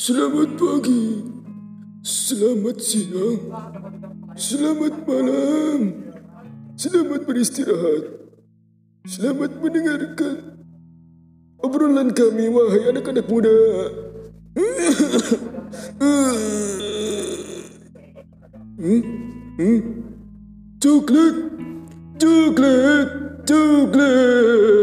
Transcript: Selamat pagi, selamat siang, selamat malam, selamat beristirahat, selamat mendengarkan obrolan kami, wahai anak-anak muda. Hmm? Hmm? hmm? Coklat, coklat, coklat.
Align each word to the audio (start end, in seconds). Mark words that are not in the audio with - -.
Selamat 0.00 0.56
pagi, 0.56 1.20
selamat 2.00 2.76
siang, 2.80 3.52
selamat 4.32 5.04
malam, 5.04 5.80
selamat 6.72 7.20
beristirahat, 7.28 8.32
selamat 9.04 9.60
mendengarkan 9.60 10.36
obrolan 11.60 12.08
kami, 12.16 12.48
wahai 12.48 12.96
anak-anak 12.96 13.28
muda. 13.28 13.60
Hmm? 14.56 14.76
Hmm? 18.80 19.02
hmm? 19.60 19.80
Coklat, 20.80 21.36
coklat, 22.16 23.08
coklat. 23.44 24.79